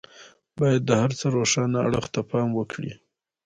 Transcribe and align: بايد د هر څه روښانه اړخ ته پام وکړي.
بايد 0.57 0.81
د 0.87 0.91
هر 1.01 1.11
څه 1.19 1.25
روښانه 1.35 1.77
اړخ 1.87 2.05
ته 2.13 2.21
پام 2.31 2.49
وکړي. 2.55 2.93